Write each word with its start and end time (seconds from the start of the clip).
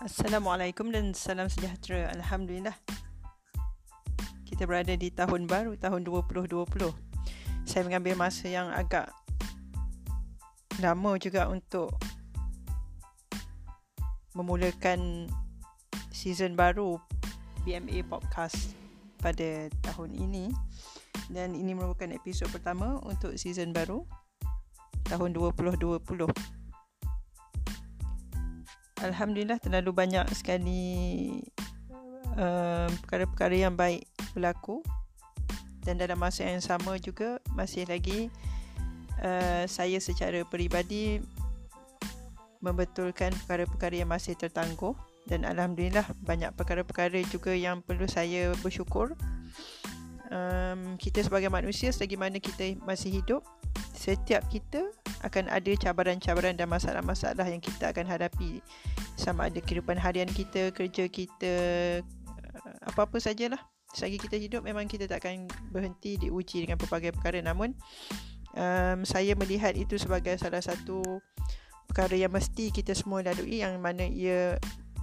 Assalamualaikum 0.00 0.88
dan 0.88 1.12
salam 1.12 1.52
sejahtera. 1.52 2.08
Alhamdulillah. 2.16 2.72
Kita 4.48 4.64
berada 4.64 4.96
di 4.96 5.12
tahun 5.12 5.44
baru, 5.44 5.76
tahun 5.76 6.08
2020. 6.08 6.64
Saya 7.68 7.84
mengambil 7.84 8.16
masa 8.16 8.48
yang 8.48 8.72
agak 8.72 9.12
lama 10.80 11.20
juga 11.20 11.52
untuk 11.52 11.92
memulakan 14.32 15.28
season 16.08 16.56
baru 16.56 16.96
BMA 17.68 18.00
Podcast 18.08 18.72
pada 19.20 19.68
tahun 19.84 20.16
ini. 20.16 20.48
Dan 21.28 21.52
ini 21.52 21.76
merupakan 21.76 22.08
episod 22.08 22.48
pertama 22.48 23.04
untuk 23.04 23.36
season 23.36 23.76
baru 23.76 24.08
tahun 25.04 25.36
2020. 25.36 26.59
Alhamdulillah 29.00 29.56
terlalu 29.56 29.96
banyak 29.96 30.28
sekali 30.36 30.84
uh, 32.36 32.88
perkara-perkara 33.04 33.56
yang 33.56 33.74
baik 33.74 34.04
berlaku. 34.36 34.84
Dan 35.80 35.96
dalam 35.96 36.20
masa 36.20 36.44
yang 36.44 36.60
sama 36.60 37.00
juga 37.00 37.40
masih 37.56 37.88
lagi 37.88 38.28
uh, 39.24 39.64
saya 39.64 39.96
secara 39.96 40.44
peribadi 40.44 41.24
membetulkan 42.60 43.32
perkara-perkara 43.44 44.04
yang 44.04 44.12
masih 44.12 44.36
tertangguh. 44.36 44.92
Dan 45.24 45.48
Alhamdulillah 45.48 46.04
banyak 46.20 46.52
perkara-perkara 46.52 47.24
juga 47.32 47.56
yang 47.56 47.80
perlu 47.80 48.04
saya 48.04 48.52
bersyukur. 48.60 49.16
Um, 50.30 50.94
kita 51.00 51.26
sebagai 51.26 51.50
manusia 51.50 51.90
selagi 51.90 52.14
mana 52.14 52.38
kita 52.38 52.78
masih 52.86 53.18
hidup 53.18 53.42
setiap 53.96 54.46
kita 54.46 54.86
akan 55.20 55.52
ada 55.52 55.72
cabaran-cabaran 55.76 56.56
dan 56.56 56.68
masalah-masalah 56.68 57.44
yang 57.44 57.60
kita 57.60 57.92
akan 57.92 58.08
hadapi. 58.08 58.64
Sama 59.20 59.52
ada 59.52 59.60
kehidupan 59.60 60.00
harian 60.00 60.28
kita, 60.28 60.72
kerja 60.72 61.04
kita, 61.12 61.54
uh, 62.00 62.74
apa-apa 62.88 63.20
sajalah. 63.20 63.60
Selagi 63.92 64.22
kita 64.22 64.38
hidup 64.38 64.62
memang 64.62 64.86
kita 64.86 65.10
tak 65.10 65.26
akan 65.26 65.50
berhenti 65.74 66.16
diuji 66.16 66.64
dengan 66.64 66.78
pelbagai 66.78 67.12
perkara. 67.12 67.42
Namun 67.42 67.74
um, 68.54 68.98
saya 69.02 69.34
melihat 69.36 69.74
itu 69.76 69.98
sebagai 69.98 70.38
salah 70.38 70.62
satu 70.62 71.02
perkara 71.90 72.14
yang 72.14 72.30
mesti 72.30 72.70
kita 72.70 72.94
semua 72.94 73.20
lalui 73.26 73.66
yang 73.66 73.74
mana 73.82 74.06
ia 74.06 74.56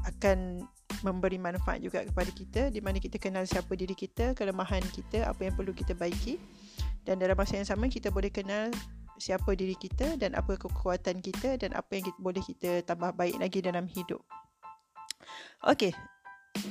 akan 0.07 0.63
memberi 1.05 1.37
manfaat 1.37 1.83
juga 1.83 2.01
kepada 2.01 2.31
kita 2.31 2.61
di 2.73 2.79
mana 2.79 2.97
kita 2.97 3.19
kenal 3.21 3.43
siapa 3.45 3.75
diri 3.75 3.93
kita, 3.93 4.33
kelemahan 4.33 4.81
kita, 4.81 5.27
apa 5.29 5.45
yang 5.45 5.53
perlu 5.53 5.75
kita 5.75 5.93
baiki. 5.93 6.39
Dan 7.03 7.19
dalam 7.23 7.39
masa 7.39 7.59
yang 7.59 7.67
sama 7.67 7.87
kita 7.87 8.11
boleh 8.11 8.31
kenal 8.31 8.67
siapa 9.17 9.53
diri 9.53 9.73
kita 9.77 10.17
dan 10.17 10.37
apa 10.37 10.57
kekuatan 10.57 11.21
kita 11.21 11.57
dan 11.57 11.73
apa 11.73 11.97
yang 11.97 12.05
kita, 12.09 12.19
boleh 12.21 12.43
kita 12.43 12.71
tambah 12.85 13.13
baik 13.13 13.37
lagi 13.41 13.59
dalam 13.61 13.85
hidup. 13.89 14.21
Okey. 15.65 15.93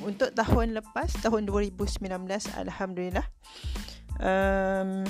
Untuk 0.02 0.34
tahun 0.34 0.74
lepas, 0.74 1.14
tahun 1.22 1.46
2019, 1.46 2.02
alhamdulillah. 2.58 3.26
Um, 4.18 5.06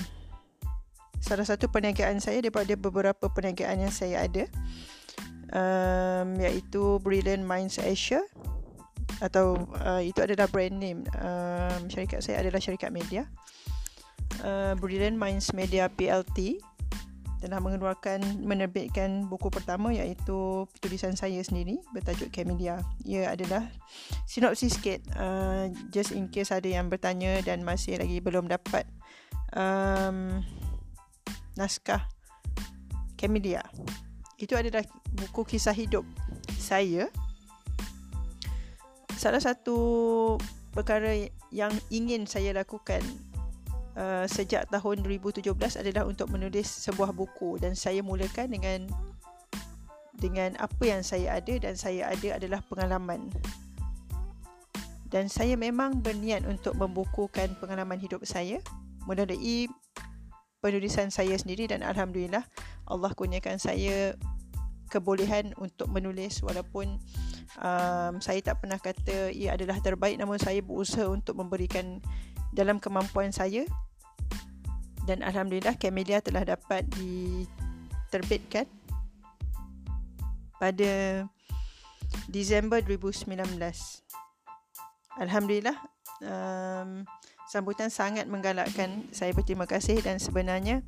salah 1.22 1.46
satu 1.46 1.66
perniagaan 1.72 2.20
saya 2.20 2.42
daripada 2.44 2.74
beberapa 2.76 3.26
perniagaan 3.30 3.88
yang 3.88 3.94
saya 3.94 4.26
ada 4.26 4.44
um, 5.54 6.38
iaitu 6.38 6.98
Brilliant 7.00 7.42
Minds 7.42 7.78
Asia 7.78 8.22
atau 9.22 9.56
uh, 9.80 10.02
itu 10.04 10.20
adalah 10.20 10.44
brand 10.50 10.76
name 10.76 11.00
um, 11.16 11.88
syarikat 11.88 12.20
saya 12.20 12.44
adalah 12.44 12.60
syarikat 12.60 12.92
media 12.92 13.24
uh, 14.44 14.76
Brilliant 14.76 15.16
Minds 15.16 15.56
Media 15.56 15.88
PLT 15.88 16.60
telah 17.46 17.62
mengeluarkan 17.62 18.42
menerbitkan 18.42 19.30
buku 19.30 19.54
pertama 19.54 19.94
iaitu 19.94 20.66
tulisan 20.82 21.14
saya 21.14 21.38
sendiri 21.46 21.78
bertajuk 21.94 22.34
Camellia. 22.34 22.82
Ia 23.06 23.30
adalah 23.38 23.70
sinopsis 24.26 24.74
sikit 24.74 25.06
uh, 25.14 25.70
just 25.94 26.10
in 26.10 26.26
case 26.26 26.50
ada 26.50 26.66
yang 26.66 26.90
bertanya 26.90 27.38
dan 27.46 27.62
masih 27.62 28.02
lagi 28.02 28.18
belum 28.18 28.50
dapat 28.50 28.82
um, 29.54 30.42
naskah 31.54 32.02
Camellia. 33.14 33.62
Itu 34.42 34.58
adalah 34.58 34.82
buku 35.14 35.46
kisah 35.46 35.72
hidup 35.72 36.02
saya. 36.58 37.06
Salah 39.14 39.40
satu 39.40 39.78
perkara 40.74 41.14
yang 41.54 41.72
ingin 41.94 42.26
saya 42.26 42.52
lakukan 42.52 43.00
Uh, 43.96 44.28
sejak 44.28 44.68
tahun 44.68 45.00
2017 45.00 45.56
adalah 45.56 46.04
untuk 46.04 46.28
menulis 46.28 46.68
sebuah 46.68 47.16
buku 47.16 47.56
dan 47.56 47.72
saya 47.72 48.04
mulakan 48.04 48.52
dengan 48.52 48.84
dengan 50.20 50.52
apa 50.60 50.84
yang 50.84 51.00
saya 51.00 51.40
ada 51.40 51.56
dan 51.56 51.80
saya 51.80 52.12
ada 52.12 52.36
adalah 52.36 52.60
pengalaman. 52.68 53.32
Dan 55.08 55.32
saya 55.32 55.56
memang 55.56 56.04
berniat 56.04 56.44
untuk 56.44 56.76
membukukan 56.76 57.56
pengalaman 57.56 57.96
hidup 57.96 58.20
saya 58.28 58.60
melalui 59.08 59.70
penulisan 60.60 61.08
saya 61.14 61.38
sendiri 61.38 61.70
dan 61.70 61.86
alhamdulillah 61.86 62.42
Allah 62.90 63.10
kurniakan 63.14 63.56
saya 63.56 64.18
kebolehan 64.90 65.54
untuk 65.58 65.90
menulis 65.90 66.42
walaupun 66.42 66.98
um, 67.58 68.14
saya 68.18 68.42
tak 68.42 68.62
pernah 68.62 68.78
kata 68.78 69.30
ia 69.30 69.54
adalah 69.54 69.78
terbaik 69.78 70.18
namun 70.18 70.38
saya 70.42 70.62
berusaha 70.62 71.06
untuk 71.06 71.38
memberikan 71.38 72.02
dalam 72.54 72.82
kemampuan 72.82 73.30
saya 73.30 73.66
dan 75.06 75.22
alhamdulillah 75.22 75.78
Camellia 75.78 76.18
telah 76.18 76.42
dapat 76.42 76.82
diterbitkan 76.98 78.66
pada 80.58 81.24
Disember 82.26 82.82
2019. 82.82 83.30
Alhamdulillah 85.16 85.78
um, 86.20 87.06
sambutan 87.46 87.88
sangat 87.88 88.26
menggalakkan. 88.26 89.06
Saya 89.14 89.32
berterima 89.32 89.64
kasih 89.64 90.02
dan 90.02 90.18
sebenarnya 90.18 90.82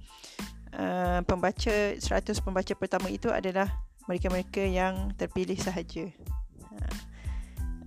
uh, 0.75 1.23
pembaca 1.25 1.95
100 1.97 2.03
pembaca 2.43 2.75
pertama 2.75 3.09
itu 3.09 3.31
adalah 3.31 3.71
mereka-mereka 4.11 4.67
yang 4.67 5.15
terpilih 5.15 5.56
sahaja. 5.56 6.11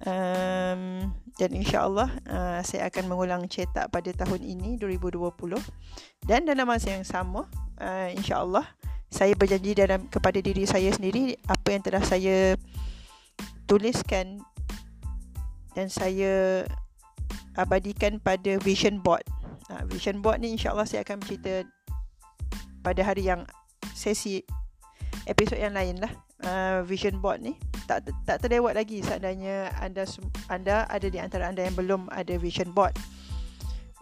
Um, 0.01 1.13
dan 1.37 1.53
insyaAllah 1.53 2.09
uh, 2.25 2.59
saya 2.65 2.89
akan 2.89 3.05
mengulang 3.05 3.45
cetak 3.45 3.93
pada 3.93 4.09
tahun 4.09 4.41
ini 4.41 4.81
2020 4.81 5.29
dan 6.25 6.41
dalam 6.41 6.65
masa 6.65 6.97
yang 6.97 7.05
sama 7.05 7.45
uh, 7.77 8.09
insyaAllah 8.09 8.65
saya 9.13 9.37
berjanji 9.37 9.77
dalam 9.77 10.09
kepada 10.09 10.41
diri 10.41 10.65
saya 10.65 10.89
sendiri 10.89 11.37
apa 11.45 11.67
yang 11.69 11.85
telah 11.85 12.01
saya 12.01 12.57
tuliskan 13.69 14.41
dan 15.77 15.87
saya 15.91 16.65
abadikan 17.55 18.19
pada 18.19 18.59
vision 18.63 18.99
board. 18.99 19.23
Uh, 19.67 19.83
vision 19.91 20.23
board 20.23 20.39
ni 20.39 20.55
insyaAllah 20.55 20.87
saya 20.87 21.03
akan 21.03 21.19
bercerita 21.19 21.67
pada 22.81 23.01
hari 23.03 23.27
yang 23.27 23.45
sesi 23.93 24.41
episod 25.29 25.57
yang 25.57 25.73
lain 25.75 26.01
lah 26.01 26.11
uh, 26.45 26.79
vision 26.85 27.17
board 27.21 27.41
ni 27.41 27.53
tak 27.85 28.07
tak 28.25 28.41
terlewat 28.41 28.77
lagi 28.77 29.03
seandainya 29.03 29.73
anda 29.81 30.07
anda 30.47 30.87
ada 30.87 31.07
di 31.07 31.19
antara 31.19 31.49
anda 31.49 31.65
yang 31.65 31.75
belum 31.75 32.07
ada 32.09 32.33
vision 32.39 32.71
board. 32.71 32.95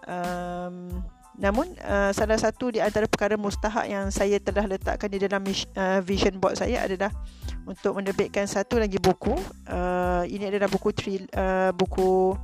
Um, 0.10 1.04
namun 1.40 1.72
uh, 1.88 2.12
salah 2.12 2.36
satu 2.36 2.68
di 2.68 2.84
antara 2.84 3.08
perkara 3.08 3.40
mustahak 3.40 3.88
yang 3.88 4.12
saya 4.12 4.44
telah 4.44 4.68
letakkan 4.68 5.08
di 5.08 5.24
dalam 5.24 5.40
uh, 5.48 6.00
vision 6.04 6.36
board 6.36 6.60
saya 6.60 6.84
adalah 6.84 7.10
untuk 7.64 7.96
menerbitkan 7.96 8.44
satu 8.44 8.76
lagi 8.76 9.00
buku. 9.00 9.40
Uh, 9.64 10.28
ini 10.28 10.52
adalah 10.52 10.68
buku 10.68 10.92
tri, 10.92 11.24
uh, 11.32 11.72
buku 11.72 12.36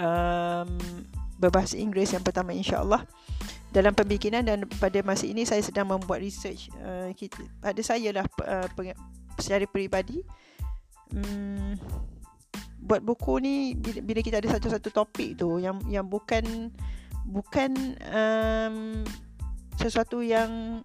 um, 0.00 0.70
berbahasa 1.36 1.76
Inggeris 1.76 2.16
yang 2.16 2.24
pertama 2.24 2.56
insya-Allah 2.56 3.04
dalam 3.70 3.94
pembikinan 3.94 4.42
dan 4.42 4.66
pada 4.82 4.98
masa 5.06 5.30
ini 5.30 5.46
saya 5.46 5.62
sedang 5.62 5.86
membuat 5.86 6.18
research 6.18 6.70
uh, 6.82 7.10
pada 7.62 7.82
saya 7.86 8.10
lah 8.10 8.26
uh, 8.42 8.66
secara 9.38 9.64
peribadi. 9.70 10.22
Hmm, 11.10 11.78
buat 12.82 13.02
buku 13.02 13.42
ni 13.42 13.54
bila, 13.78 14.22
kita 14.22 14.42
ada 14.42 14.50
satu-satu 14.50 14.90
topik 14.90 15.38
tu 15.38 15.62
yang 15.62 15.78
yang 15.86 16.06
bukan 16.06 16.74
bukan 17.26 17.94
um, 18.10 19.06
sesuatu 19.78 20.22
yang 20.22 20.82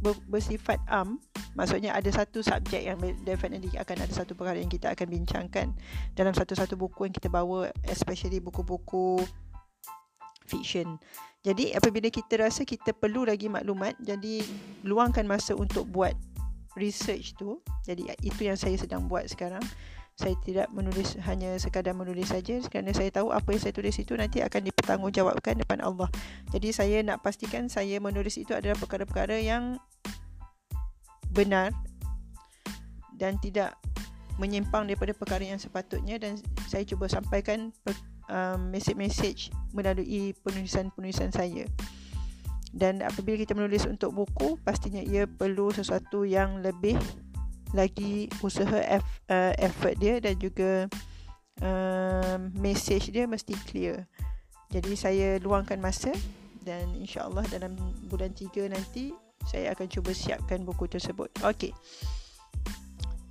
ber, 0.00 0.16
bersifat 0.28 0.80
am. 0.88 1.20
Maksudnya 1.58 1.92
ada 1.92 2.06
satu 2.08 2.40
subjek 2.40 2.86
yang 2.86 2.96
definitely 3.26 3.72
akan 3.76 3.98
ada 3.98 4.12
satu 4.14 4.32
perkara 4.38 4.62
yang 4.62 4.70
kita 4.70 4.94
akan 4.94 5.10
bincangkan 5.10 5.74
dalam 6.14 6.30
satu-satu 6.30 6.78
buku 6.78 7.10
yang 7.10 7.14
kita 7.14 7.26
bawa 7.26 7.68
especially 7.84 8.38
buku-buku 8.38 9.18
fiction. 10.48 10.96
Jadi 11.46 11.70
apabila 11.76 12.10
kita 12.10 12.42
rasa 12.42 12.66
kita 12.66 12.90
perlu 12.96 13.22
lagi 13.22 13.46
maklumat 13.46 13.94
jadi 14.02 14.42
luangkan 14.82 15.22
masa 15.28 15.54
untuk 15.54 15.86
buat 15.86 16.16
research 16.78 17.38
tu. 17.38 17.62
Jadi 17.84 18.10
itu 18.22 18.46
yang 18.46 18.58
saya 18.58 18.78
sedang 18.78 19.06
buat 19.06 19.26
sekarang. 19.30 19.62
Saya 20.18 20.34
tidak 20.42 20.66
menulis 20.74 21.14
hanya 21.30 21.54
sekadar 21.62 21.94
menulis 21.94 22.34
saja. 22.34 22.58
Kerana 22.66 22.90
saya 22.90 23.10
tahu 23.14 23.30
apa 23.30 23.54
yang 23.54 23.62
saya 23.62 23.74
tulis 23.74 23.94
itu 24.02 24.18
nanti 24.18 24.42
akan 24.42 24.66
dipertanggungjawabkan 24.66 25.62
depan 25.62 25.78
Allah. 25.78 26.10
Jadi 26.50 26.74
saya 26.74 26.98
nak 27.06 27.22
pastikan 27.22 27.70
saya 27.70 28.02
menulis 28.02 28.34
itu 28.34 28.50
adalah 28.50 28.74
perkara-perkara 28.74 29.38
yang 29.38 29.78
benar 31.30 31.70
dan 33.14 33.38
tidak 33.38 33.78
menyimpang 34.42 34.90
daripada 34.90 35.14
perkara 35.14 35.46
yang 35.46 35.62
sepatutnya. 35.62 36.18
Dan 36.18 36.34
saya 36.66 36.82
cuba 36.82 37.06
sampaikan 37.06 37.70
um, 38.28 38.70
mesej-mesej 38.72 39.50
melalui 39.72 40.32
penulisan-penulisan 40.44 41.32
saya. 41.32 41.64
Dan 42.68 43.00
apabila 43.00 43.40
kita 43.40 43.56
menulis 43.56 43.88
untuk 43.88 44.12
buku, 44.12 44.60
pastinya 44.60 45.00
ia 45.00 45.24
perlu 45.24 45.72
sesuatu 45.72 46.28
yang 46.28 46.60
lebih 46.60 47.00
lagi 47.76 48.28
usaha 48.40 48.80
eff, 48.80 49.04
uh, 49.28 49.52
effort 49.60 49.96
dia 50.00 50.20
dan 50.20 50.36
juga 50.40 50.88
um, 51.60 52.52
message 52.56 53.12
dia 53.12 53.24
mesti 53.28 53.56
clear. 53.68 54.08
Jadi 54.68 54.92
saya 54.96 55.40
luangkan 55.40 55.80
masa 55.80 56.12
dan 56.64 56.92
insya-Allah 56.92 57.44
dalam 57.48 57.72
bulan 58.12 58.32
3 58.36 58.68
nanti 58.68 59.16
saya 59.48 59.72
akan 59.72 59.88
cuba 59.88 60.12
siapkan 60.12 60.60
buku 60.60 60.84
tersebut. 60.84 61.32
Okey. 61.40 61.72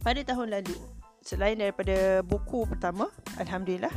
Pada 0.02 0.22
tahun 0.26 0.50
lalu, 0.50 0.74
selain 1.22 1.60
daripada 1.60 2.26
buku 2.26 2.66
pertama, 2.66 3.12
alhamdulillah, 3.38 3.92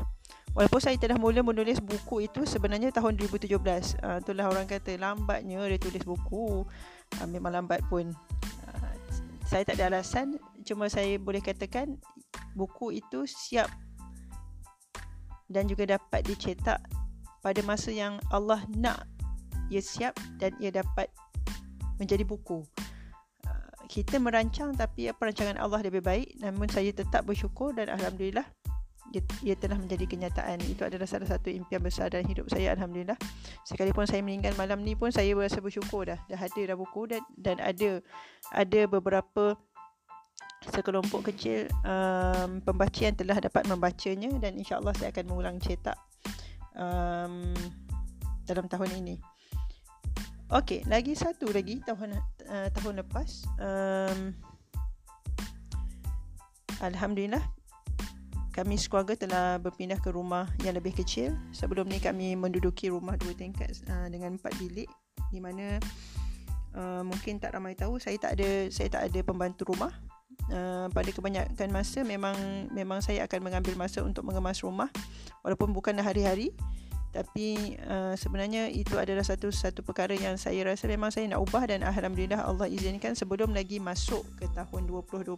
walaupun 0.53 0.81
saya 0.83 0.97
telah 0.99 1.17
mula 1.17 1.43
menulis 1.43 1.79
buku 1.79 2.27
itu 2.27 2.43
sebenarnya 2.47 2.91
tahun 2.91 3.17
2017. 3.19 3.51
Uh, 4.03 4.19
itulah 4.23 4.47
orang 4.51 4.67
kata 4.67 4.97
lambatnya 4.99 5.63
dia 5.67 5.79
tulis 5.79 6.03
buku. 6.03 6.65
Uh, 7.19 7.27
memang 7.29 7.55
lambat 7.55 7.83
pun. 7.87 8.11
Uh, 8.71 8.93
saya 9.47 9.67
tak 9.67 9.83
ada 9.83 9.91
alasan, 9.91 10.39
cuma 10.63 10.87
saya 10.87 11.19
boleh 11.19 11.43
katakan 11.43 11.99
buku 12.55 13.03
itu 13.03 13.27
siap 13.27 13.71
dan 15.51 15.67
juga 15.67 15.99
dapat 15.99 16.23
dicetak 16.23 16.79
pada 17.43 17.61
masa 17.67 17.91
yang 17.91 18.23
Allah 18.31 18.63
nak 18.79 19.07
ia 19.67 19.83
siap 19.83 20.15
dan 20.39 20.55
ia 20.63 20.71
dapat 20.71 21.11
menjadi 21.99 22.23
buku 22.23 22.63
kita 23.91 24.23
merancang 24.23 24.71
tapi 24.79 25.11
perancangan 25.11 25.59
Allah 25.59 25.83
lebih 25.83 25.99
baik 25.99 26.39
namun 26.39 26.71
saya 26.71 26.95
tetap 26.95 27.27
bersyukur 27.27 27.75
dan 27.75 27.91
alhamdulillah 27.91 28.47
ia, 29.11 29.23
ia 29.43 29.55
telah 29.59 29.77
menjadi 29.77 30.07
kenyataan. 30.07 30.63
Itu 30.67 30.87
adalah 30.87 31.07
salah 31.07 31.27
satu 31.27 31.51
impian 31.51 31.83
besar 31.83 32.11
dalam 32.11 32.27
hidup 32.27 32.47
saya 32.47 32.75
alhamdulillah. 32.75 33.19
Sekalipun 33.67 34.07
saya 34.07 34.23
meninggal 34.23 34.55
malam 34.55 34.83
ni 34.87 34.95
pun 34.95 35.11
saya 35.11 35.35
berasa 35.35 35.59
bersyukur 35.59 36.07
dah. 36.07 36.19
Dah 36.31 36.39
ada 36.39 36.61
dah 36.63 36.77
buku 36.79 37.11
dan 37.11 37.23
dan 37.35 37.57
ada 37.59 38.01
ada 38.55 38.81
beberapa 38.87 39.59
sekelompok 40.61 41.33
kecil 41.33 41.67
um, 41.89 42.61
pembaca 42.61 43.01
yang 43.01 43.17
telah 43.17 43.41
dapat 43.41 43.65
membacanya 43.65 44.29
dan 44.39 44.61
insyaallah 44.61 44.93
saya 44.93 45.09
akan 45.09 45.25
mengulang 45.33 45.57
cetak 45.57 45.97
um, 46.77 47.57
dalam 48.45 48.69
tahun 48.69 49.01
ini. 49.01 49.17
Okey, 50.51 50.83
lagi 50.91 51.15
satu 51.15 51.49
lagi 51.55 51.79
tahun 51.87 52.19
uh, 52.51 52.69
tahun 52.75 53.07
lepas. 53.07 53.47
Um, 53.57 54.35
Alhamdulillah 56.81 57.60
kami 58.61 58.77
sekeluarga 58.77 59.17
telah 59.17 59.57
berpindah 59.57 59.97
ke 59.97 60.13
rumah 60.13 60.45
yang 60.61 60.77
lebih 60.77 60.93
kecil. 60.93 61.33
Sebelum 61.49 61.89
ni 61.89 61.97
kami 61.97 62.37
menduduki 62.37 62.93
rumah 62.93 63.17
dua 63.17 63.33
tingkat 63.33 63.73
uh, 63.89 64.05
dengan 64.13 64.37
empat 64.37 64.53
bilik 64.61 64.85
di 65.33 65.41
mana 65.41 65.81
uh, 66.77 67.01
mungkin 67.01 67.41
tak 67.41 67.57
ramai 67.57 67.73
tahu 67.73 67.97
saya 67.97 68.21
tak 68.21 68.37
ada 68.37 68.69
saya 68.69 68.93
tak 68.93 69.09
ada 69.09 69.21
pembantu 69.25 69.73
rumah. 69.73 69.97
Uh, 70.53 70.93
pada 70.93 71.09
kebanyakan 71.09 71.73
masa 71.73 72.05
memang 72.05 72.37
memang 72.75 73.01
saya 73.01 73.25
akan 73.25 73.49
mengambil 73.49 73.81
masa 73.81 74.05
untuk 74.05 74.29
mengemas 74.29 74.61
rumah 74.61 74.93
walaupun 75.41 75.73
bukan 75.73 75.97
hari-hari 75.97 76.53
tapi 77.11 77.75
uh, 77.91 78.15
sebenarnya 78.15 78.71
itu 78.71 78.95
adalah 78.95 79.27
satu 79.27 79.51
satu 79.51 79.83
perkara 79.83 80.15
yang 80.15 80.39
saya 80.39 80.63
rasa 80.63 80.87
memang 80.87 81.11
saya 81.11 81.27
nak 81.27 81.43
ubah 81.43 81.67
dan 81.67 81.83
alhamdulillah 81.83 82.47
Allah 82.47 82.71
izinkan 82.71 83.19
sebelum 83.19 83.51
lagi 83.51 83.83
masuk 83.83 84.23
ke 84.39 84.47
tahun 84.55 84.87
2020 84.87 85.35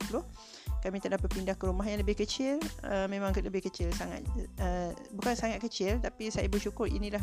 kami 0.83 0.99
telah 0.99 1.17
berpindah 1.17 1.55
ke 1.55 1.65
rumah 1.71 1.87
yang 1.87 2.03
lebih 2.03 2.19
kecil. 2.19 2.59
Uh, 2.83 3.07
memang 3.07 3.31
lebih 3.39 3.63
kecil 3.63 3.89
sangat. 3.95 4.27
Uh, 4.59 4.91
bukan 5.15 5.33
sangat 5.39 5.63
kecil 5.63 6.03
tapi 6.03 6.29
saya 6.29 6.51
bersyukur 6.51 6.91
inilah 6.91 7.23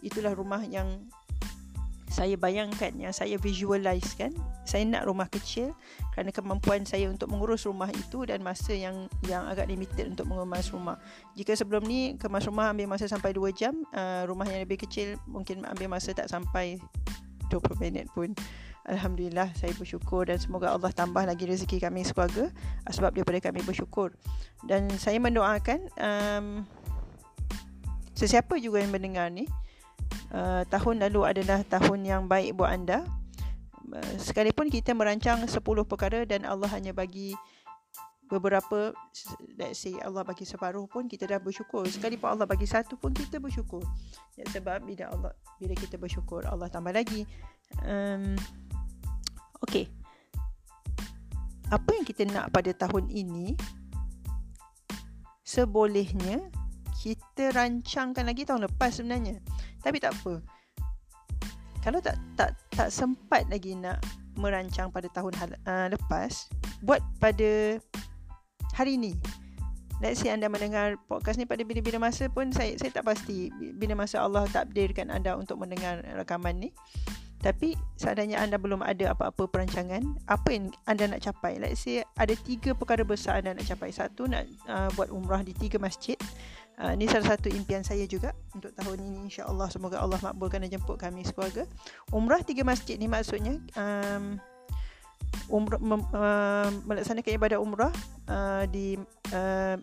itulah 0.00 0.30
rumah 0.32 0.62
yang 0.62 0.86
saya 2.10 2.34
bayangkan 2.34 2.90
yang 2.98 3.14
saya 3.14 3.38
visualize 3.38 4.18
kan 4.18 4.34
saya 4.66 4.82
nak 4.82 5.06
rumah 5.06 5.30
kecil 5.30 5.70
kerana 6.10 6.34
kemampuan 6.34 6.82
saya 6.82 7.06
untuk 7.06 7.30
mengurus 7.30 7.70
rumah 7.70 7.86
itu 7.86 8.26
dan 8.26 8.42
masa 8.42 8.74
yang 8.74 9.06
yang 9.30 9.46
agak 9.46 9.70
limited 9.70 10.10
untuk 10.10 10.26
mengemas 10.26 10.74
rumah. 10.74 10.98
Jika 11.38 11.54
sebelum 11.54 11.86
ni 11.86 12.18
kemas 12.18 12.50
rumah 12.50 12.74
ambil 12.74 12.90
masa 12.90 13.06
sampai 13.06 13.30
2 13.30 13.54
jam 13.54 13.78
uh, 13.94 14.26
rumah 14.26 14.42
yang 14.50 14.66
lebih 14.66 14.82
kecil 14.82 15.14
mungkin 15.30 15.62
ambil 15.62 15.86
masa 15.86 16.10
tak 16.10 16.26
sampai 16.26 16.82
20 17.46 17.78
minit 17.78 18.10
pun. 18.10 18.34
Alhamdulillah 18.90 19.54
saya 19.54 19.70
bersyukur 19.78 20.26
dan 20.26 20.42
semoga 20.42 20.74
Allah 20.74 20.90
tambah 20.90 21.22
lagi 21.22 21.46
rezeki 21.46 21.78
kami 21.78 22.02
sekeluarga 22.02 22.50
sebab 22.90 23.14
daripada 23.14 23.38
kami 23.38 23.62
bersyukur. 23.62 24.10
Dan 24.66 24.90
saya 24.98 25.22
mendoakan 25.22 25.78
um, 25.94 26.46
sesiapa 28.18 28.58
juga 28.58 28.82
yang 28.82 28.90
mendengar 28.90 29.30
ni 29.30 29.46
uh, 30.34 30.62
tahun 30.66 31.02
lalu 31.08 31.20
adalah 31.26 31.62
tahun 31.66 32.06
yang 32.06 32.22
baik 32.26 32.58
buat 32.58 32.70
anda. 32.70 33.06
Uh, 33.90 34.14
sekalipun 34.18 34.70
kita 34.70 34.94
merancang 34.94 35.42
10 35.44 35.58
perkara 35.86 36.22
dan 36.26 36.46
Allah 36.46 36.70
hanya 36.74 36.94
bagi 36.94 37.34
beberapa 38.30 38.94
let's 39.58 39.82
say 39.82 39.98
Allah 40.06 40.22
bagi 40.22 40.46
separuh 40.46 40.86
pun 40.86 41.10
kita 41.10 41.26
dah 41.26 41.42
bersyukur. 41.42 41.86
Sekalipun 41.90 42.30
Allah 42.38 42.46
bagi 42.46 42.66
satu 42.66 42.94
pun 42.94 43.10
kita 43.10 43.42
bersyukur. 43.42 43.82
Ya, 44.38 44.46
sebab 44.50 44.86
bila 44.86 45.10
Allah 45.10 45.32
bila 45.58 45.74
kita 45.74 45.98
bersyukur 45.98 46.46
Allah 46.46 46.70
tambah 46.70 46.94
lagi. 46.94 47.26
Um, 47.86 48.34
Okay 49.60 50.00
apa 51.70 51.90
yang 51.94 52.04
kita 52.04 52.26
nak 52.26 52.50
pada 52.50 52.74
tahun 52.74 53.06
ini? 53.08 53.54
Sebolehnya 55.46 56.50
kita 57.00 57.54
rancangkan 57.54 58.26
lagi 58.26 58.46
tahun 58.46 58.70
lepas 58.70 59.00
sebenarnya 59.00 59.40
tapi 59.80 60.00
tak 60.00 60.16
apa. 60.16 60.40
Kalau 61.80 61.98
tak 62.04 62.16
tak 62.36 62.52
tak 62.76 62.88
sempat 62.92 63.48
lagi 63.48 63.72
nak 63.72 64.04
merancang 64.36 64.92
pada 64.92 65.08
tahun 65.12 65.32
uh, 65.64 65.88
lepas, 65.92 66.48
buat 66.84 67.00
pada 67.20 67.80
hari 68.76 69.00
ini. 69.00 69.16
Let's 70.00 70.24
say 70.24 70.32
anda 70.32 70.48
mendengar 70.48 70.96
podcast 71.12 71.36
ni 71.36 71.44
pada 71.44 71.60
bila-bila 71.60 72.00
masa 72.00 72.24
pun 72.32 72.48
saya 72.56 72.72
saya 72.80 72.88
tak 72.88 73.04
pasti 73.04 73.52
bila 73.76 73.92
masa 73.92 74.24
Allah 74.24 74.48
takdirkan 74.48 75.12
anda 75.12 75.36
untuk 75.36 75.60
mendengar 75.60 76.00
rakaman 76.16 76.56
ni. 76.56 76.70
Tapi 77.40 77.72
seandainya 77.96 78.36
anda 78.36 78.60
belum 78.60 78.84
ada 78.84 79.16
apa-apa 79.16 79.48
perancangan, 79.48 80.04
apa 80.28 80.48
yang 80.52 80.68
anda 80.84 81.08
nak 81.08 81.24
capai? 81.24 81.56
Let's 81.56 81.80
say 81.80 82.04
ada 82.20 82.36
tiga 82.36 82.76
perkara 82.76 83.00
besar 83.00 83.40
anda 83.40 83.56
nak 83.56 83.64
capai. 83.64 83.88
Satu 83.96 84.28
nak 84.28 84.44
uh, 84.68 84.92
buat 84.92 85.08
umrah 85.08 85.40
di 85.40 85.56
tiga 85.56 85.80
masjid. 85.80 86.20
Uh, 86.80 86.96
ini 86.96 87.08
salah 87.08 87.36
satu 87.36 87.52
impian 87.52 87.84
saya 87.84 88.04
juga 88.08 88.32
untuk 88.56 88.72
tahun 88.72 89.04
ini 89.04 89.28
insya-Allah 89.28 89.68
semoga 89.68 90.00
Allah 90.00 90.16
makbulkan 90.20 90.64
dan 90.64 90.80
jemput 90.80 91.00
kami 91.00 91.24
sekeluarga. 91.24 91.64
Umrah 92.12 92.44
tiga 92.44 92.64
masjid 92.64 93.00
ni 93.00 93.08
maksudnya 93.08 93.56
um, 93.76 94.36
umrah 95.48 95.80
mem, 95.80 96.00
uh, 96.12 96.68
melaksanakan 96.84 97.32
ibadah 97.36 97.58
umrah 97.60 97.92
uh, 98.28 98.64
di 98.68 98.96
uh, 99.32 99.76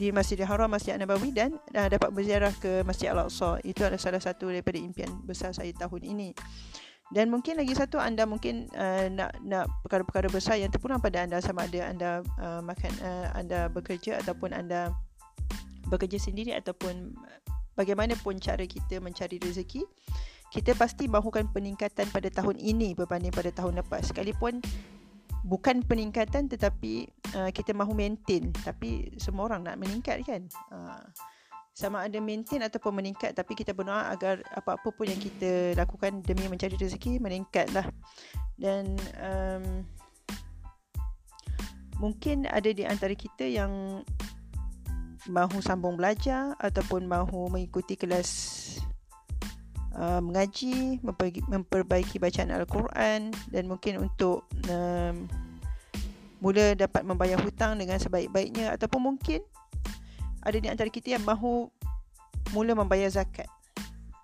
di 0.00 0.08
Masjidil 0.12 0.48
Haram, 0.48 0.68
Masjid 0.72 0.96
Nabawi 0.96 1.32
dan 1.32 1.56
uh, 1.76 1.88
dapat 1.88 2.08
berziarah 2.12 2.52
ke 2.56 2.80
Masjid 2.88 3.12
Al-Aqsa. 3.12 3.60
Itu 3.64 3.84
adalah 3.84 4.00
salah 4.00 4.22
satu 4.22 4.48
daripada 4.48 4.80
impian 4.80 5.10
besar 5.28 5.52
saya 5.52 5.72
tahun 5.76 6.02
ini. 6.04 6.32
Dan 7.10 7.26
mungkin 7.26 7.58
lagi 7.58 7.74
satu 7.74 7.98
anda 7.98 8.22
mungkin 8.22 8.70
uh, 8.70 9.10
nak 9.10 9.34
nak 9.42 9.66
perkara-perkara 9.82 10.30
besar 10.30 10.62
yang 10.62 10.70
terpulang 10.70 11.02
pada 11.02 11.26
anda 11.26 11.42
sama 11.42 11.66
ada 11.66 11.90
anda 11.90 12.10
uh, 12.38 12.62
makan 12.62 12.92
uh, 13.02 13.34
anda 13.34 13.66
bekerja 13.66 14.22
ataupun 14.22 14.54
anda 14.54 14.94
bekerja 15.90 16.22
sendiri 16.22 16.54
ataupun 16.54 17.18
bagaimanapun 17.74 18.38
cara 18.38 18.62
kita 18.62 19.02
mencari 19.02 19.42
rezeki 19.42 19.82
kita 20.54 20.74
pasti 20.78 21.06
mahukan 21.06 21.50
peningkatan 21.50 22.10
pada 22.10 22.30
tahun 22.30 22.58
ini 22.58 22.94
berbanding 22.94 23.34
pada 23.34 23.50
tahun 23.54 23.82
lepas 23.82 24.10
sekalipun 24.10 24.62
bukan 25.44 25.80
peningkatan 25.84 26.48
tetapi 26.50 27.08
uh, 27.36 27.50
kita 27.52 27.72
mahu 27.72 27.96
maintain. 27.96 28.52
Tapi 28.52 29.14
semua 29.16 29.48
orang 29.48 29.64
nak 29.64 29.76
meningkat 29.80 30.20
kan? 30.24 30.42
Uh, 30.72 31.04
sama 31.70 32.04
ada 32.04 32.18
maintain 32.20 32.60
ataupun 32.60 33.00
meningkat 33.00 33.32
tapi 33.32 33.56
kita 33.56 33.72
berdoa 33.72 34.12
agar 34.12 34.42
apa-apa 34.52 34.90
pun 34.92 35.06
yang 35.06 35.16
kita 35.16 35.72
lakukan 35.78 36.20
demi 36.20 36.44
mencari 36.50 36.76
rezeki 36.76 37.22
meningkatlah. 37.22 37.88
Dan 38.60 39.00
um, 39.16 39.64
mungkin 41.96 42.44
ada 42.48 42.68
di 42.68 42.84
antara 42.84 43.16
kita 43.16 43.48
yang 43.48 44.04
mahu 45.28 45.60
sambung 45.60 45.96
belajar 46.00 46.56
ataupun 46.56 47.04
mahu 47.04 47.52
mengikuti 47.52 47.96
kelas 47.96 48.28
uh, 49.96 50.20
mengaji, 50.22 51.00
memperbaiki, 51.48 52.22
bacaan 52.22 52.50
Al-Quran 52.54 53.34
dan 53.50 53.64
mungkin 53.66 54.06
untuk 54.06 54.46
um, 54.70 55.26
mula 56.40 56.72
dapat 56.72 57.04
membayar 57.04 57.36
hutang 57.40 57.76
dengan 57.76 58.00
sebaik-baiknya 58.00 58.72
ataupun 58.74 59.12
mungkin 59.12 59.44
ada 60.40 60.56
di 60.56 60.68
antara 60.72 60.88
kita 60.88 61.20
yang 61.20 61.24
mahu 61.24 61.68
mula 62.56 62.72
membayar 62.72 63.12
zakat. 63.12 63.46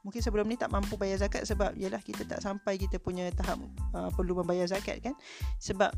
Mungkin 0.07 0.23
sebelum 0.23 0.47
ni 0.47 0.55
tak 0.55 0.71
mampu 0.71 0.95
bayar 0.95 1.19
zakat 1.19 1.43
sebab 1.43 1.75
yalah 1.75 1.99
kita 1.99 2.23
tak 2.23 2.39
sampai 2.39 2.79
kita 2.79 3.03
punya 3.03 3.27
tahap 3.35 3.59
uh, 3.91 4.07
perlu 4.15 4.39
membayar 4.39 4.65
zakat 4.71 5.03
kan. 5.03 5.19
Sebab 5.59 5.91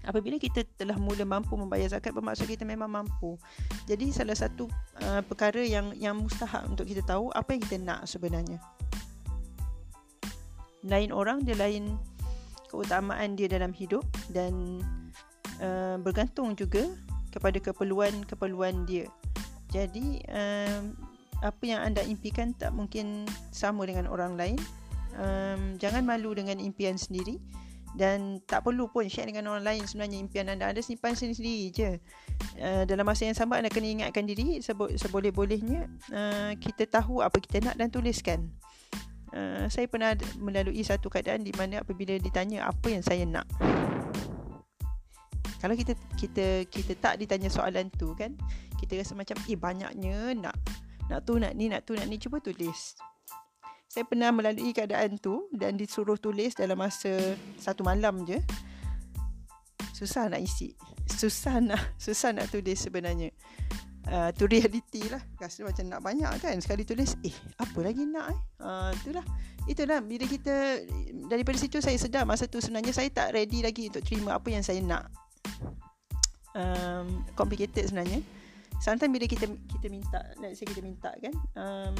Apabila 0.00 0.40
kita 0.40 0.64
telah 0.80 0.96
mula 0.96 1.28
mampu 1.28 1.52
membayar 1.60 1.92
zakat 1.92 2.16
bermaksud 2.16 2.48
kita 2.48 2.64
memang 2.64 2.88
mampu. 2.88 3.36
Jadi 3.84 4.08
salah 4.10 4.32
satu 4.32 4.64
uh, 5.04 5.20
perkara 5.24 5.60
yang 5.60 5.92
yang 5.96 6.16
mustahak 6.16 6.64
untuk 6.64 6.88
kita 6.88 7.04
tahu 7.04 7.28
apa 7.36 7.52
yang 7.52 7.62
kita 7.62 7.76
nak 7.80 8.08
sebenarnya. 8.08 8.56
Lain 10.88 11.12
orang 11.12 11.44
dia 11.44 11.52
lain 11.60 12.00
keutamaan 12.72 13.36
dia 13.36 13.50
dalam 13.50 13.76
hidup 13.76 14.06
dan 14.32 14.80
uh, 15.60 16.00
bergantung 16.00 16.56
juga 16.56 16.88
kepada 17.28 17.60
keperluan-keperluan 17.60 18.88
dia. 18.88 19.04
Jadi 19.68 20.24
uh, 20.32 20.80
apa 21.44 21.62
yang 21.64 21.80
anda 21.84 22.00
impikan 22.04 22.56
tak 22.56 22.72
mungkin 22.72 23.28
sama 23.52 23.84
dengan 23.84 24.08
orang 24.08 24.36
lain. 24.40 24.60
Um, 25.20 25.74
jangan 25.76 26.06
malu 26.06 26.32
dengan 26.32 26.62
impian 26.62 26.94
sendiri 26.94 27.42
dan 27.98 28.38
tak 28.46 28.62
perlu 28.62 28.86
pun 28.86 29.10
share 29.10 29.26
dengan 29.26 29.50
orang 29.50 29.66
lain 29.66 29.82
sebenarnya 29.82 30.18
impian 30.22 30.46
anda. 30.46 30.70
Anda 30.70 30.78
simpan 30.82 31.18
sendiri-sendiri 31.18 31.64
je. 31.74 31.90
Uh, 32.60 32.86
dalam 32.86 33.02
masa 33.02 33.26
yang 33.26 33.34
sama 33.34 33.58
anda 33.58 33.72
kena 33.72 33.90
ingatkan 33.90 34.24
diri 34.24 34.62
sebo- 34.62 34.92
seboleh-bolehnya 34.94 35.90
uh, 36.14 36.50
kita 36.56 36.86
tahu 36.86 37.20
apa 37.20 37.36
kita 37.42 37.58
nak 37.66 37.74
dan 37.74 37.90
tuliskan. 37.90 38.46
Uh, 39.30 39.66
saya 39.70 39.86
pernah 39.86 40.14
melalui 40.38 40.82
satu 40.82 41.10
keadaan 41.10 41.42
di 41.42 41.54
mana 41.54 41.82
apabila 41.82 42.14
ditanya 42.18 42.66
apa 42.66 42.86
yang 42.90 43.02
saya 43.02 43.26
nak. 43.26 43.46
Kalau 45.60 45.76
kita 45.76 45.92
kita 46.16 46.64
kita 46.72 46.92
tak 46.96 47.20
ditanya 47.20 47.52
soalan 47.52 47.92
tu 47.92 48.16
kan 48.16 48.32
kita 48.80 48.96
rasa 48.96 49.12
macam 49.12 49.36
eh 49.44 49.58
banyaknya 49.58 50.32
nak. 50.38 50.56
Nak 51.12 51.26
tu 51.26 51.36
nak 51.36 51.52
ni 51.52 51.68
nak 51.68 51.84
tu 51.84 51.92
nak 51.98 52.06
ni. 52.08 52.16
Cuba 52.16 52.40
tulis 52.40 52.96
saya 53.90 54.06
pernah 54.06 54.30
melalui 54.30 54.70
keadaan 54.70 55.18
tu 55.18 55.50
dan 55.50 55.74
disuruh 55.74 56.14
tulis 56.14 56.54
dalam 56.54 56.78
masa 56.78 57.34
satu 57.58 57.82
malam 57.82 58.22
je. 58.22 58.38
Susah 59.98 60.30
nak 60.30 60.38
isi. 60.38 60.78
Susah 61.10 61.58
nak 61.58 61.82
susah 62.06 62.30
nak 62.30 62.54
tulis 62.54 62.78
sebenarnya. 62.78 63.34
Uh, 64.06 64.30
tu 64.38 64.46
reality 64.46 65.10
lah. 65.10 65.18
Rasa 65.42 65.66
macam 65.66 65.90
nak 65.90 66.06
banyak 66.06 66.30
kan. 66.38 66.54
Sekali 66.62 66.86
tulis, 66.86 67.18
eh 67.26 67.34
apa 67.58 67.78
lagi 67.82 68.06
nak 68.06 68.30
eh. 68.30 68.40
Uh, 68.62 68.90
itulah. 68.94 69.26
Itulah 69.66 69.98
bila 70.06 70.22
kita, 70.22 70.86
daripada 71.26 71.58
situ 71.58 71.82
saya 71.82 71.98
sedar 71.98 72.22
masa 72.22 72.46
tu 72.46 72.62
sebenarnya 72.62 72.94
saya 72.94 73.10
tak 73.10 73.34
ready 73.34 73.58
lagi 73.58 73.90
untuk 73.90 74.06
terima 74.06 74.38
apa 74.38 74.54
yang 74.54 74.62
saya 74.62 74.78
nak. 74.86 75.10
Um, 76.54 77.26
complicated 77.34 77.90
sebenarnya. 77.90 78.22
Sometimes 78.78 79.10
bila 79.10 79.26
kita 79.26 79.50
kita 79.50 79.86
minta, 79.90 80.22
let's 80.38 80.62
say 80.62 80.66
kita 80.70 80.78
minta 80.78 81.10
kan. 81.18 81.34
Um, 81.58 81.98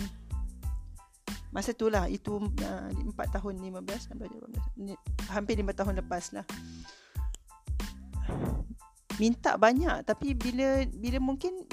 Masa 1.51 1.75
tu 1.75 1.91
lah 1.91 2.07
Itu 2.07 2.39
uh, 2.39 2.89
4 2.91 3.37
tahun 3.37 3.55
15 3.59 4.15
16, 4.15 5.31
Hampir 5.31 5.55
5 5.59 5.79
tahun 5.79 5.95
lepas 6.03 6.25
lah. 6.35 6.47
Minta 9.19 9.59
banyak 9.59 10.07
Tapi 10.07 10.35
bila 10.39 10.87
Bila 10.87 11.19
mungkin 11.19 11.67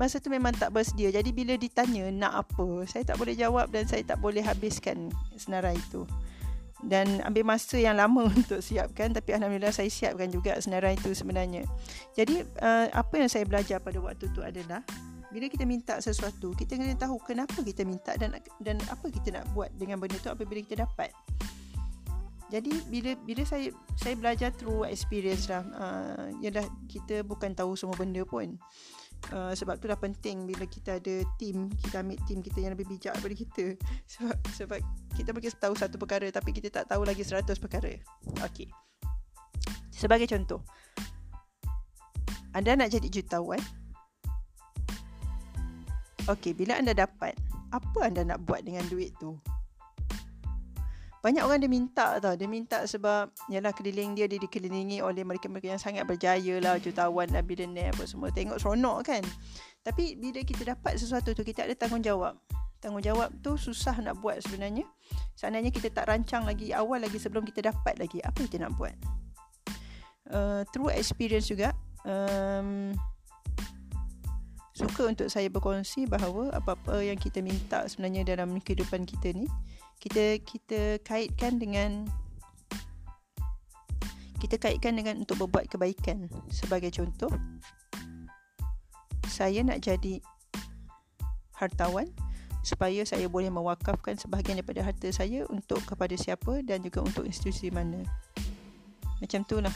Masa 0.00 0.16
tu 0.24 0.32
memang 0.32 0.56
tak 0.56 0.72
bersedia. 0.72 1.12
Jadi 1.12 1.36
bila 1.36 1.58
ditanya 1.58 2.08
Nak 2.08 2.32
apa? 2.48 2.66
Saya 2.88 3.04
tak 3.04 3.20
boleh 3.20 3.34
jawab 3.36 3.68
Dan 3.68 3.84
saya 3.90 4.06
tak 4.06 4.22
boleh 4.22 4.40
habiskan 4.40 5.10
Senarai 5.36 5.76
itu. 5.76 6.06
Dan 6.82 7.22
ambil 7.22 7.46
masa 7.46 7.78
yang 7.78 7.98
lama 7.98 8.26
Untuk 8.34 8.62
siapkan 8.62 9.14
Tapi 9.14 9.34
Alhamdulillah 9.34 9.74
Saya 9.74 9.90
siapkan 9.90 10.30
juga 10.30 10.56
Senarai 10.62 10.94
itu 10.94 11.10
sebenarnya. 11.12 11.66
Jadi 12.14 12.42
uh, 12.62 12.86
Apa 12.94 13.22
yang 13.22 13.30
saya 13.30 13.44
belajar 13.46 13.78
Pada 13.82 13.98
waktu 13.98 14.30
tu 14.30 14.40
adalah 14.42 14.82
bila 15.32 15.48
kita 15.48 15.64
minta 15.64 15.96
sesuatu 15.98 16.52
kita 16.52 16.76
kena 16.76 16.92
tahu 16.94 17.16
kenapa 17.24 17.64
kita 17.64 17.88
minta 17.88 18.12
dan 18.20 18.36
dan 18.60 18.76
apa 18.92 19.08
kita 19.08 19.32
nak 19.32 19.48
buat 19.56 19.72
dengan 19.80 19.96
benda 19.96 20.20
tu 20.20 20.28
apabila 20.28 20.60
kita 20.60 20.84
dapat. 20.84 21.08
Jadi 22.52 22.68
bila 22.92 23.16
bila 23.24 23.48
saya 23.48 23.72
saya 23.96 24.12
belajar 24.12 24.52
through 24.52 24.84
experience 24.84 25.48
lah 25.48 25.64
uh, 25.72 26.28
ialah 26.44 26.68
kita 26.84 27.24
bukan 27.24 27.56
tahu 27.56 27.72
semua 27.72 27.96
benda 27.96 28.20
pun. 28.28 28.60
Uh, 29.32 29.54
sebab 29.56 29.80
tu 29.80 29.88
dah 29.88 29.96
penting 29.96 30.44
bila 30.44 30.68
kita 30.68 31.00
ada 31.00 31.24
team 31.40 31.70
kita 31.80 32.02
ambil 32.04 32.18
team 32.28 32.44
kita 32.44 32.58
yang 32.60 32.76
lebih 32.76 32.92
bijak 32.92 33.16
daripada 33.16 33.36
kita. 33.40 33.64
Sebab 34.12 34.36
sebab 34.52 34.78
kita 35.16 35.32
mungkin 35.32 35.50
tahu 35.56 35.74
satu 35.78 35.96
perkara 35.96 36.28
tapi 36.28 36.52
kita 36.52 36.68
tak 36.68 36.92
tahu 36.92 37.08
lagi 37.08 37.24
seratus 37.24 37.56
perkara. 37.56 37.96
Okey. 38.44 38.68
Sebagai 39.88 40.28
contoh. 40.28 40.60
Anda 42.52 42.76
nak 42.76 42.92
jadi 42.92 43.08
jutawan 43.08 43.62
Okey, 46.30 46.54
bila 46.54 46.78
anda 46.78 46.94
dapat, 46.94 47.34
apa 47.74 47.98
anda 48.06 48.22
nak 48.22 48.46
buat 48.46 48.62
dengan 48.62 48.86
duit 48.86 49.10
tu? 49.18 49.34
Banyak 51.22 51.46
orang 51.46 51.62
dia 51.62 51.70
minta 51.70 52.18
tau. 52.18 52.34
Dia 52.34 52.50
minta 52.50 52.82
sebab 52.82 53.30
yalah 53.46 53.70
keliling 53.70 54.18
dia 54.18 54.26
dia 54.26 54.42
dikelilingi 54.42 55.02
oleh 55.06 55.22
mereka-mereka 55.22 55.70
yang 55.70 55.82
sangat 55.82 56.02
berjaya 56.02 56.58
lah, 56.58 56.82
jutawan 56.82 57.30
lah, 57.30 57.46
billionaire 57.46 57.94
apa 57.94 58.06
semua. 58.10 58.34
Tengok 58.34 58.58
seronok 58.58 59.06
kan? 59.06 59.22
Tapi 59.86 60.18
bila 60.18 60.42
kita 60.42 60.66
dapat 60.66 60.98
sesuatu 60.98 61.30
tu, 61.30 61.46
kita 61.46 61.62
ada 61.62 61.78
tanggungjawab. 61.78 62.34
Tanggungjawab 62.82 63.30
tu 63.38 63.54
susah 63.54 63.94
nak 64.02 64.18
buat 64.18 64.42
sebenarnya. 64.42 64.82
Seandainya 65.38 65.70
kita 65.70 65.94
tak 65.94 66.10
rancang 66.10 66.42
lagi 66.42 66.74
awal 66.74 66.98
lagi 67.06 67.22
sebelum 67.22 67.46
kita 67.46 67.70
dapat 67.70 68.02
lagi. 68.02 68.18
Apa 68.26 68.42
kita 68.42 68.66
nak 68.66 68.74
buat? 68.74 68.94
Uh, 70.26 70.66
through 70.74 70.90
experience 70.90 71.46
juga, 71.46 71.70
um, 72.02 72.90
suka 74.72 75.08
untuk 75.08 75.28
saya 75.28 75.52
berkongsi 75.52 76.08
bahawa 76.08 76.48
apa-apa 76.56 77.04
yang 77.04 77.20
kita 77.20 77.44
minta 77.44 77.84
sebenarnya 77.84 78.24
dalam 78.24 78.56
kehidupan 78.56 79.04
kita 79.04 79.36
ni 79.36 79.44
kita 80.00 80.40
kita 80.42 80.98
kaitkan 81.04 81.60
dengan 81.60 82.08
kita 84.42 84.58
kaitkan 84.58 84.98
dengan 84.98 85.22
untuk 85.22 85.46
berbuat 85.46 85.70
kebaikan. 85.70 86.26
Sebagai 86.50 86.90
contoh 86.90 87.30
saya 89.30 89.62
nak 89.62 89.78
jadi 89.78 90.18
hartawan 91.54 92.10
supaya 92.66 93.06
saya 93.06 93.30
boleh 93.30 93.54
mewakafkan 93.54 94.18
sebahagian 94.18 94.58
daripada 94.58 94.82
harta 94.82 95.14
saya 95.14 95.46
untuk 95.46 95.78
kepada 95.86 96.18
siapa 96.18 96.58
dan 96.66 96.82
juga 96.82 97.06
untuk 97.06 97.22
institusi 97.22 97.70
mana. 97.70 98.02
Macam 99.22 99.46
tu 99.46 99.62
lah 99.62 99.70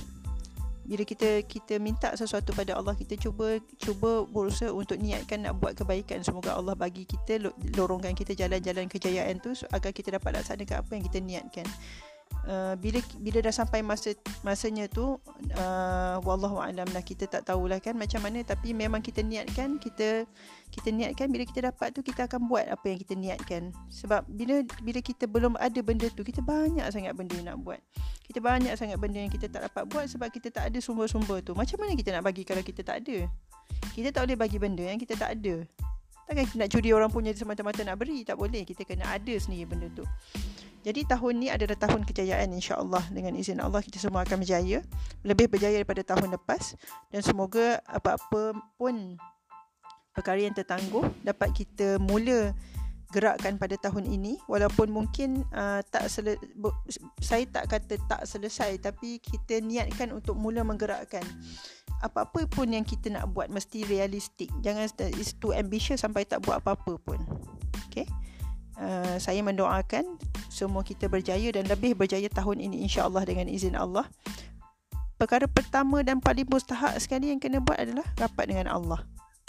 bila 0.87 1.03
kita 1.03 1.43
kita 1.45 1.83
minta 1.83 2.15
sesuatu 2.15 2.55
pada 2.55 2.79
Allah 2.79 2.95
kita 2.95 3.19
cuba 3.19 3.59
cuba 3.77 4.23
berusaha 4.25 4.71
untuk 4.71 4.97
niatkan 5.03 5.43
nak 5.43 5.59
buat 5.59 5.75
kebaikan. 5.75 6.23
Semoga 6.23 6.55
Allah 6.55 6.79
bagi 6.79 7.05
kita 7.05 7.43
lorongkan 7.75 8.15
kita 8.15 8.39
jalan-jalan 8.39 8.87
kejayaan 8.87 9.43
tu 9.43 9.53
agar 9.75 9.91
kita 9.91 10.15
dapat 10.15 10.41
laksanakan 10.41 10.77
apa 10.87 10.91
yang 10.95 11.05
kita 11.11 11.19
niatkan 11.19 11.67
Uh, 12.47 12.79
bila 12.79 13.03
bila 13.19 13.43
dah 13.43 13.51
sampai 13.51 13.83
masa 13.83 14.15
masanya 14.47 14.87
tu 14.87 15.19
uh, 15.59 16.17
wallahu 16.23 16.63
alam 16.63 16.87
lah 16.95 17.03
kita 17.03 17.27
tak 17.27 17.43
tahulah 17.43 17.83
kan 17.83 17.99
macam 17.99 18.23
mana 18.23 18.47
tapi 18.47 18.71
memang 18.71 19.03
kita 19.03 19.27
niatkan 19.27 19.83
kita 19.83 20.31
kita 20.71 20.95
niatkan 20.95 21.27
bila 21.27 21.43
kita 21.43 21.75
dapat 21.75 21.91
tu 21.91 22.07
kita 22.07 22.31
akan 22.31 22.47
buat 22.47 22.71
apa 22.71 22.87
yang 22.87 22.99
kita 23.03 23.15
niatkan. 23.19 23.75
Sebab 23.91 24.31
bila 24.31 24.63
bila 24.79 25.03
kita 25.03 25.27
belum 25.27 25.59
ada 25.59 25.81
benda 25.83 26.07
tu 26.07 26.23
kita 26.23 26.39
banyak 26.39 26.87
sangat 26.95 27.19
benda 27.19 27.35
nak 27.43 27.67
buat. 27.67 27.83
Kita 28.23 28.39
banyak 28.39 28.79
sangat 28.79 28.99
benda 29.03 29.27
yang 29.27 29.33
kita 29.35 29.51
tak 29.51 29.67
dapat 29.67 29.83
buat 29.91 30.07
sebab 30.07 30.31
kita 30.31 30.55
tak 30.55 30.71
ada 30.71 30.79
sumber-sumber 30.79 31.43
tu. 31.43 31.51
Macam 31.59 31.83
mana 31.83 31.99
kita 31.99 32.15
nak 32.15 32.23
bagi 32.23 32.47
kalau 32.47 32.63
kita 32.63 32.87
tak 32.87 33.03
ada? 33.03 33.27
Kita 33.91 34.15
tak 34.15 34.23
boleh 34.23 34.39
bagi 34.39 34.59
benda 34.63 34.87
yang 34.87 35.03
kita 35.03 35.19
tak 35.19 35.35
ada. 35.35 35.67
Takkan 36.31 36.47
nak 36.63 36.69
curi 36.71 36.95
orang 36.95 37.11
punya 37.11 37.35
semata-mata 37.35 37.83
nak 37.83 37.99
beri? 37.99 38.23
Tak 38.23 38.39
boleh. 38.39 38.63
Kita 38.63 38.87
kena 38.87 39.19
ada 39.19 39.35
sendiri 39.35 39.67
benda 39.67 39.91
tu 39.91 40.07
jadi 40.87 41.03
tahun 41.03 41.43
ni 41.43 41.51
adalah 41.51 41.75
tahun 41.75 42.07
kejayaan 42.07 42.47
insya-Allah. 42.55 43.03
Dengan 43.11 43.35
izin 43.35 43.59
Allah 43.59 43.83
kita 43.83 43.99
semua 43.99 44.23
akan 44.23 44.47
berjaya. 44.47 44.87
Lebih 45.27 45.51
berjaya 45.51 45.83
daripada 45.83 46.07
tahun 46.07 46.31
lepas. 46.39 46.79
Dan 47.11 47.27
semoga 47.27 47.83
apa-apa 47.91 48.55
pun 48.79 49.19
perkara 50.15 50.39
yang 50.39 50.55
tertangguh 50.55 51.03
dapat 51.27 51.51
kita 51.59 51.99
mula 51.99 52.55
gerakkan 53.11 53.59
pada 53.59 53.75
tahun 53.83 54.07
ini. 54.07 54.39
Walaupun 54.47 54.95
mungkin 54.95 55.43
uh, 55.51 55.83
tak 55.91 56.07
sele- 56.07 56.39
saya 57.19 57.43
tak 57.51 57.67
kata 57.67 57.99
tak 58.07 58.23
selesai 58.23 58.79
tapi 58.79 59.19
kita 59.19 59.59
niatkan 59.59 60.15
untuk 60.15 60.39
mula 60.39 60.63
menggerakkan. 60.63 61.27
Apa-apa 61.99 62.47
pun 62.47 62.71
yang 62.71 62.87
kita 62.87 63.11
nak 63.11 63.35
buat 63.35 63.51
mesti 63.51 63.83
realistik. 63.91 64.55
Jangan 64.63 64.87
is 65.19 65.35
too 65.35 65.51
ambitious 65.51 66.07
sampai 66.07 66.23
tak 66.31 66.47
buat 66.47 66.63
apa-apa 66.63 66.95
pun. 67.03 67.19
Okey 67.91 68.07
uh, 68.81 69.17
saya 69.21 69.41
mendoakan 69.45 70.05
semua 70.49 70.81
kita 70.81 71.09
berjaya 71.09 71.53
dan 71.53 71.69
lebih 71.69 71.97
berjaya 71.97 72.29
tahun 72.33 72.65
ini 72.65 72.85
insya-Allah 72.89 73.25
dengan 73.29 73.49
izin 73.49 73.77
Allah. 73.77 74.09
Perkara 75.17 75.49
pertama 75.49 76.05
dan 76.05 76.21
paling 76.21 76.45
mustahak 76.45 77.01
sekali 77.01 77.33
yang 77.33 77.41
kena 77.41 77.61
buat 77.61 77.81
adalah 77.81 78.05
rapat 78.21 78.53
dengan 78.53 78.69
Allah. 78.69 79.01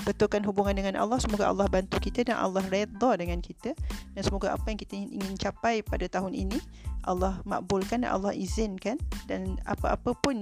Betulkan 0.08 0.40
hubungan 0.48 0.72
dengan 0.72 0.96
Allah, 0.96 1.20
semoga 1.20 1.52
Allah 1.52 1.68
bantu 1.68 2.00
kita 2.00 2.24
dan 2.24 2.40
Allah 2.40 2.64
redha 2.72 3.12
dengan 3.20 3.44
kita 3.44 3.76
dan 4.16 4.22
semoga 4.24 4.56
apa 4.56 4.72
yang 4.72 4.80
kita 4.80 4.96
ingin 4.96 5.36
capai 5.36 5.84
pada 5.84 6.08
tahun 6.08 6.32
ini 6.32 6.60
Allah 7.04 7.44
makbulkan 7.44 8.08
dan 8.08 8.16
Allah 8.16 8.32
izinkan 8.32 8.96
dan 9.28 9.60
apa-apa 9.68 10.16
pun 10.24 10.40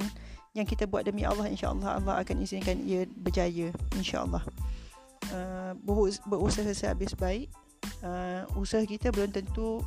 yang 0.53 0.69
kita 0.69 0.85
buat 0.85 1.09
demi 1.09 1.25
Allah 1.25 1.49
insya-Allah 1.49 1.97
Allah 1.97 2.21
akan 2.21 2.45
izinkan 2.45 2.77
ia 2.85 3.09
berjaya 3.09 3.73
insya-Allah. 3.97 4.45
Uh, 5.33 5.73
berusaha 6.29 6.69
sehabis 6.69 7.17
baik 7.17 7.49
uh, 8.03 8.43
usaha 8.59 8.83
kita 8.83 9.11
belum 9.11 9.31
tentu 9.31 9.81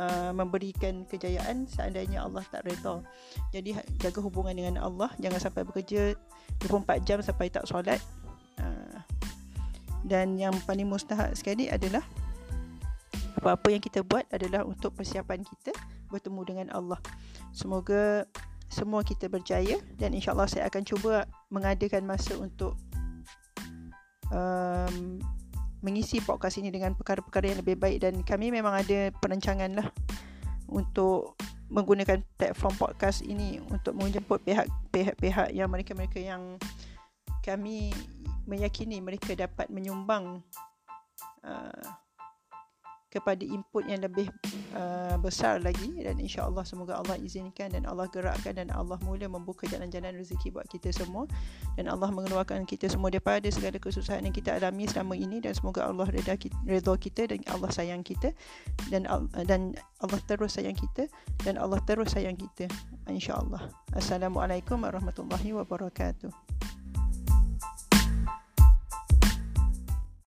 uh, 0.00 0.32
memberikan 0.32 1.04
kejayaan 1.06 1.68
seandainya 1.68 2.24
Allah 2.24 2.44
tak 2.48 2.66
redha. 2.66 3.04
Jadi 3.52 3.76
ha, 3.76 3.80
jaga 4.00 4.20
hubungan 4.24 4.54
dengan 4.56 4.80
Allah, 4.80 5.12
jangan 5.20 5.40
sampai 5.40 5.62
bekerja 5.66 6.16
24 6.64 7.06
jam 7.08 7.18
sampai 7.20 7.52
tak 7.52 7.68
solat. 7.68 8.00
Uh, 8.60 9.00
dan 10.04 10.40
yang 10.40 10.56
paling 10.64 10.88
mustahak 10.88 11.36
sekali 11.36 11.68
adalah 11.68 12.04
apa-apa 13.40 13.72
yang 13.72 13.80
kita 13.80 14.04
buat 14.04 14.28
adalah 14.32 14.68
untuk 14.68 14.92
persiapan 14.96 15.44
kita 15.44 15.72
bertemu 16.12 16.40
dengan 16.44 16.68
Allah. 16.74 17.00
Semoga 17.54 18.26
semua 18.70 19.02
kita 19.02 19.26
berjaya 19.26 19.80
dan 19.98 20.14
insyaAllah 20.14 20.46
saya 20.46 20.68
akan 20.70 20.82
cuba 20.86 21.26
mengadakan 21.50 22.06
masa 22.06 22.38
untuk 22.38 22.78
um, 24.30 25.18
mengisi 25.80 26.20
podcast 26.20 26.60
ini 26.60 26.68
dengan 26.68 26.92
perkara-perkara 26.92 27.52
yang 27.52 27.60
lebih 27.64 27.76
baik 27.80 28.04
dan 28.04 28.14
kami 28.20 28.52
memang 28.52 28.84
ada 28.84 29.12
perancangan 29.16 29.80
lah 29.80 29.88
untuk 30.70 31.40
menggunakan 31.70 32.20
platform 32.36 32.74
podcast 32.76 33.22
ini 33.22 33.62
untuk 33.70 33.94
menjemput 33.94 34.42
pihak-pihak 34.90 35.54
yang 35.54 35.70
mereka-mereka 35.70 36.18
yang 36.18 36.58
kami 37.40 37.94
meyakini 38.44 38.98
mereka 38.98 39.32
dapat 39.38 39.70
menyumbang 39.70 40.42
uh, 41.46 41.84
kepada 43.10 43.42
input 43.42 43.84
yang 43.90 44.00
lebih 44.06 44.30
uh, 44.78 45.18
besar 45.18 45.58
lagi. 45.58 45.98
Dan 45.98 46.22
insya-Allah 46.22 46.62
semoga 46.62 46.96
Allah 46.96 47.18
izinkan 47.18 47.74
dan 47.74 47.84
Allah 47.84 48.06
gerakkan 48.06 48.56
dan 48.56 48.70
Allah 48.70 48.96
mula 49.02 49.26
membuka 49.26 49.66
jalan-jalan 49.66 50.14
rezeki 50.14 50.54
buat 50.54 50.70
kita 50.70 50.94
semua. 50.94 51.26
Dan 51.74 51.90
Allah 51.90 52.08
mengeluarkan 52.14 52.64
kita 52.64 52.86
semua 52.86 53.10
daripada 53.10 53.50
segala 53.50 53.76
kesusahan 53.82 54.22
yang 54.22 54.34
kita 54.34 54.56
alami 54.56 54.86
selama 54.86 55.18
ini. 55.18 55.42
Dan 55.42 55.52
semoga 55.52 55.90
Allah 55.90 56.06
kita, 56.08 56.54
redha 56.64 56.94
kita 56.96 57.22
dan 57.28 57.42
Allah 57.50 57.70
sayang 57.74 58.06
kita. 58.06 58.30
Dan 58.88 59.04
dan 59.44 59.74
Allah 60.00 60.20
terus 60.30 60.54
sayang 60.54 60.78
kita. 60.78 61.10
Dan 61.42 61.58
Allah 61.58 61.82
terus 61.82 62.14
sayang 62.14 62.38
kita. 62.38 62.70
insya-Allah. 63.10 63.68
Assalamualaikum 63.90 64.86
warahmatullahi 64.86 65.50
wabarakatuh. 65.50 66.79